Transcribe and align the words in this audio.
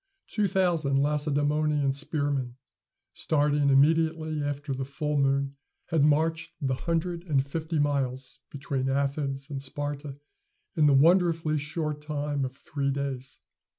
Two 0.27 0.47
thousand 0.47 0.95
Lacedæmonian 0.97 1.93
spearmen, 1.93 2.55
starting 3.13 3.69
immediately 3.69 4.41
after 4.41 4.73
the 4.73 4.83
full 4.83 5.15
moon, 5.15 5.55
had 5.89 6.03
marched 6.03 6.53
the 6.59 6.73
hundred 6.73 7.23
and 7.27 7.45
fifty 7.45 7.77
miles 7.77 8.39
between 8.49 8.89
Athens 8.89 9.47
and 9.51 9.61
Sparta 9.61 10.17
in 10.75 10.87
the 10.87 10.95
wonderfully 10.95 11.59
short 11.59 12.01
time 12.01 12.43
of 12.45 12.55
three 12.57 12.89
days. 12.89 13.41